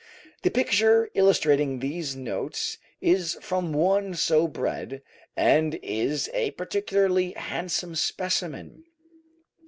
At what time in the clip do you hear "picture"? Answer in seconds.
0.49-1.11